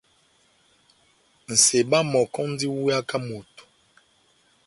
[1.51, 3.63] Nʼseba mɔkɔ múndi múweyaka moto.